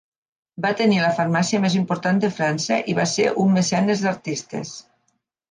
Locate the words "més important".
1.65-2.21